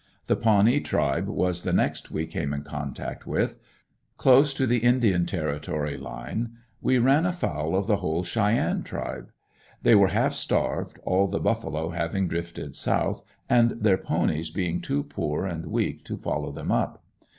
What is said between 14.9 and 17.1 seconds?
poor and weak to follow them up.